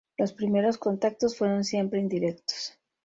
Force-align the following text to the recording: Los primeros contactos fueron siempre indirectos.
Los 0.17 0.33
primeros 0.33 0.79
contactos 0.79 1.37
fueron 1.37 1.63
siempre 1.63 1.99
indirectos. 1.99 2.73